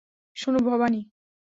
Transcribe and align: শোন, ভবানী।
শোন, 0.35 0.55
ভবানী। 0.63 1.01